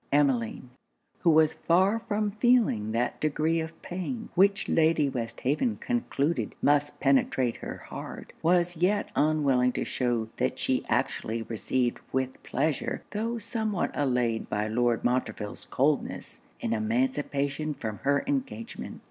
[0.11, 0.71] Emmeline,
[1.19, 7.57] who was far from feeling that degree of pain which Lady Westhaven concluded must penetrate
[7.57, 13.91] her heart, was yet unwilling to shew that she actually received with pleasure (tho' somewhat
[13.93, 18.99] allayed by Lord Montreville's coldness) an emancipation from her engagement.